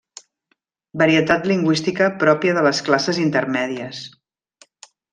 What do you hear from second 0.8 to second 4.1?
Varietat lingüística pròpia de les classes intermèdies.